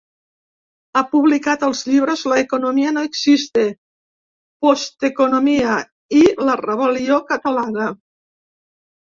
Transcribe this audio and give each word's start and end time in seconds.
Ha 0.99 1.01
publicat 1.09 1.65
els 1.67 1.81
llibres 1.89 2.23
‘La 2.31 2.37
economia 2.43 2.93
no 2.95 3.03
existe’, 3.09 3.67
‘Posteconomia’ 4.67 5.77
i 6.23 6.25
‘La 6.49 6.57
rebel·lió 6.65 7.21
catalana’. 7.31 7.93